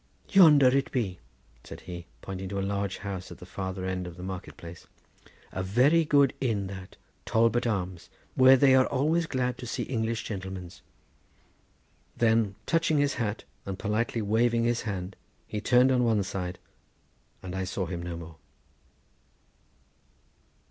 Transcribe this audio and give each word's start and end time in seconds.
"Yonder 0.29 0.65
it 0.65 0.91
be," 0.91 1.19
said 1.63 1.81
he, 1.81 2.07
pointing 2.23 2.49
to 2.49 2.57
a 2.59 2.63
large 2.65 2.97
house 2.97 3.31
at 3.31 3.37
the 3.37 3.45
farther 3.45 3.85
end 3.85 4.07
of 4.07 4.17
the 4.17 4.23
market 4.23 4.57
place. 4.57 4.87
"Very 5.53 6.05
good 6.05 6.33
inn 6.41 6.65
that—Talbot 6.65 7.67
Arms—where 7.67 8.57
they 8.57 8.73
are 8.73 8.87
always 8.87 9.27
glad 9.27 9.59
to 9.59 9.67
see 9.67 9.83
English 9.83 10.23
gentlemans." 10.23 10.81
Then 12.17 12.55
touching 12.65 12.97
his 12.97 13.13
hat, 13.21 13.43
and 13.63 13.77
politely 13.77 14.23
waving 14.23 14.63
his 14.63 14.81
hand, 14.89 15.15
he 15.45 15.61
turned 15.61 15.91
on 15.91 16.03
one 16.03 16.23
side, 16.23 16.57
and 17.43 17.55
I 17.55 17.63
saw 17.63 17.85
him 17.85 18.01
no 18.01 18.17
more. 18.17 18.35